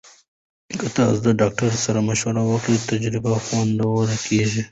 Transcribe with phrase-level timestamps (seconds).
[0.79, 4.59] که تاسو د ډاکټر سره مشوره وکړئ، تجربه خوندي کېږي.